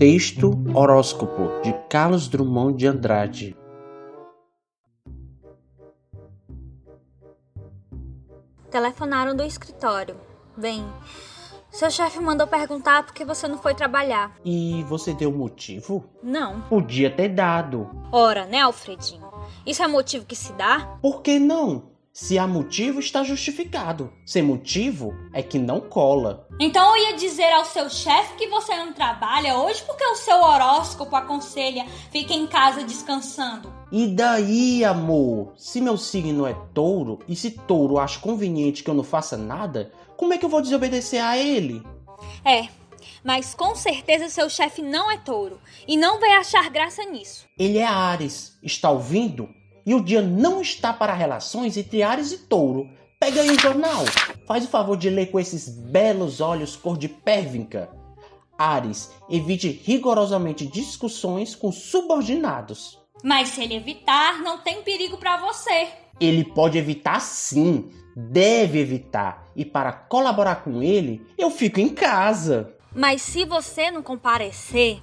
[0.00, 3.54] Texto Horóscopo de Carlos Drummond de Andrade.
[8.70, 10.16] Telefonaram do escritório.
[10.56, 10.90] Bem,
[11.70, 14.34] seu chefe mandou perguntar por que você não foi trabalhar.
[14.42, 16.08] E você deu motivo?
[16.22, 16.62] Não.
[16.62, 17.90] Podia ter dado.
[18.10, 19.30] Ora, né, Alfredinho?
[19.66, 20.98] Isso é motivo que se dá?
[21.02, 21.89] Por que não?
[22.22, 24.12] Se há motivo, está justificado.
[24.26, 26.46] Sem motivo, é que não cola.
[26.60, 30.36] Então eu ia dizer ao seu chefe que você não trabalha hoje porque o seu
[30.36, 33.72] horóscopo aconselha fique em casa descansando.
[33.90, 35.54] E daí, amor?
[35.56, 39.90] Se meu signo é touro e se touro acha conveniente que eu não faça nada,
[40.14, 41.82] como é que eu vou desobedecer a ele?
[42.44, 42.68] É,
[43.24, 45.58] mas com certeza seu chefe não é touro
[45.88, 47.46] e não vai achar graça nisso.
[47.58, 48.58] Ele é Ares.
[48.62, 49.48] Está ouvindo?
[49.84, 52.88] E o dia não está para relações entre Ares e Touro.
[53.18, 54.04] Pega aí o jornal.
[54.46, 57.90] Faz o favor de ler com esses belos olhos cor de pérvinca.
[58.58, 62.98] Ares, evite rigorosamente discussões com subordinados.
[63.22, 65.88] Mas se ele evitar, não tem perigo para você.
[66.20, 69.46] Ele pode evitar sim, deve evitar.
[69.56, 72.74] E para colaborar com ele, eu fico em casa.
[72.94, 75.00] Mas se você não comparecer,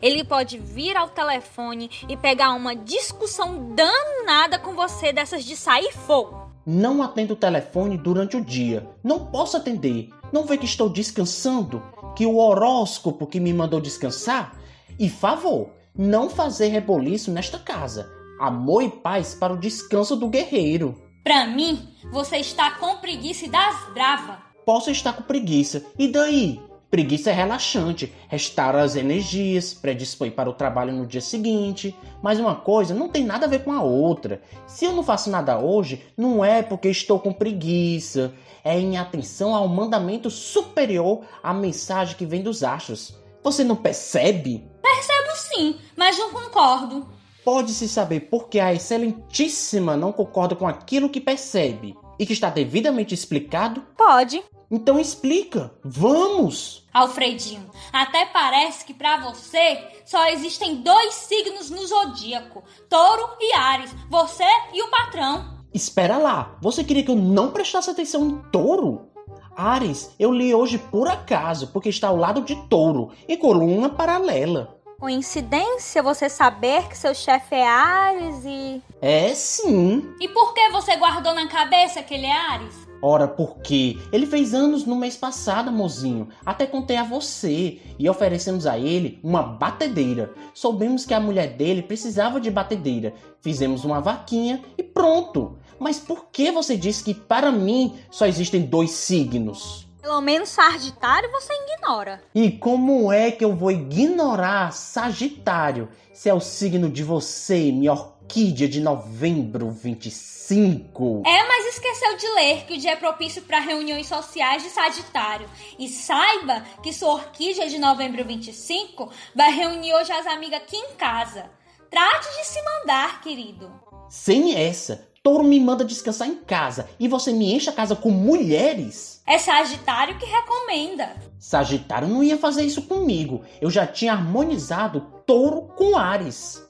[0.00, 5.92] ele pode vir ao telefone e pegar uma discussão danada com você dessas de sair
[5.92, 6.46] fogo.
[6.64, 8.88] Não atendo o telefone durante o dia.
[9.02, 10.10] Não posso atender.
[10.32, 11.82] Não vê que estou descansando?
[12.16, 14.56] Que o horóscopo que me mandou descansar?
[14.98, 18.10] E favor, não fazer reboliço nesta casa.
[18.40, 21.00] Amor e paz para o descanso do guerreiro.
[21.22, 24.38] Pra mim, você está com preguiça e das brava.
[24.64, 25.84] Posso estar com preguiça.
[25.98, 26.60] E daí?
[26.88, 31.96] Preguiça é relaxante, restaura as energias, predispõe para o trabalho no dia seguinte.
[32.22, 34.40] Mas uma coisa não tem nada a ver com a outra.
[34.68, 38.32] Se eu não faço nada hoje, não é porque estou com preguiça.
[38.62, 43.16] É em atenção ao mandamento superior à mensagem que vem dos astros.
[43.42, 44.64] Você não percebe?
[44.80, 47.08] Percebo sim, mas não concordo.
[47.44, 52.50] Pode-se saber por que a Excelentíssima não concorda com aquilo que percebe e que está
[52.50, 53.82] devidamente explicado?
[53.96, 54.42] Pode.
[54.70, 55.72] Então explica.
[55.84, 56.86] Vamos!
[56.92, 63.94] Alfredinho, até parece que para você só existem dois signos no zodíaco: Touro e Ares,
[64.08, 65.56] você e o patrão.
[65.72, 69.10] Espera lá, você queria que eu não prestasse atenção em Touro?
[69.56, 74.75] Ares, eu li hoje por acaso, porque está ao lado de Touro, em coluna paralela.
[74.98, 78.82] Coincidência você saber que seu chefe é Ares e.
[79.02, 80.14] É sim.
[80.18, 82.86] E por que você guardou na cabeça que ele é Ares?
[83.02, 83.98] Ora, por quê?
[84.10, 86.28] Ele fez anos no mês passado, mozinho.
[86.46, 90.32] Até contei a você e oferecemos a ele uma batedeira.
[90.54, 93.12] Soubemos que a mulher dele precisava de batedeira.
[93.42, 95.58] Fizemos uma vaquinha e pronto.
[95.78, 99.85] Mas por que você disse que para mim só existem dois signos?
[100.06, 102.22] Pelo menos Sagitário você ignora.
[102.32, 107.90] E como é que eu vou ignorar Sagitário se é o signo de você, minha
[107.90, 111.24] orquídea de novembro 25?
[111.26, 115.50] É, mas esqueceu de ler que o dia é propício para reuniões sociais de Sagitário.
[115.76, 120.94] E saiba que sua orquídea de novembro 25 vai reunir hoje as amigas aqui em
[120.94, 121.50] casa.
[121.90, 123.72] Trate de se mandar, querido.
[124.08, 128.10] Sem essa, Touro me manda descansar em casa e você me enche a casa com
[128.12, 129.20] mulheres?
[129.26, 131.16] É Sagitário que recomenda.
[131.36, 133.44] Sagitário não ia fazer isso comigo.
[133.60, 136.64] Eu já tinha harmonizado Touro com Ares.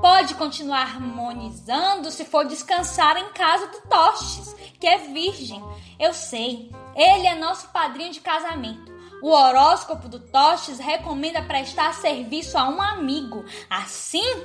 [0.00, 5.62] Pode continuar harmonizando se for descansar em casa do Tostes, que é virgem.
[5.96, 8.92] Eu sei, ele é nosso padrinho de casamento.
[9.22, 13.44] O horóscopo do Tostes recomenda prestar serviço a um amigo.
[13.70, 14.42] Assim,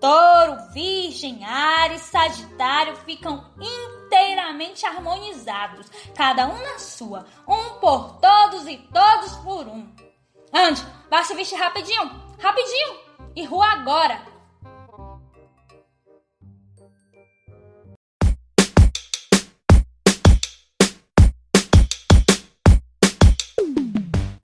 [0.00, 8.78] Touro, Virgem, Ares, Sagitário ficam inteiramente harmonizados, cada um na sua, um por todos e
[8.78, 9.94] todos por um.
[10.54, 10.82] Ande,
[11.22, 12.98] se vestir rapidinho, rapidinho,
[13.36, 14.22] e rua agora.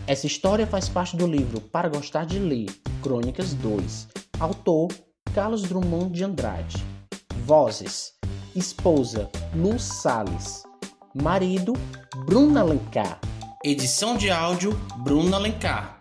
[0.07, 2.69] Essa história faz parte do livro Para Gostar de Ler,
[3.03, 4.09] Crônicas 2.
[4.39, 4.89] Autor
[5.37, 6.83] Carlos Drummond de Andrade.
[7.45, 8.15] Vozes:
[8.55, 10.63] Esposa Lu Sales.
[11.15, 11.75] Marido
[12.25, 13.21] Bruna Alencar.
[13.63, 14.73] Edição de áudio
[15.05, 15.96] Bruna Alencar.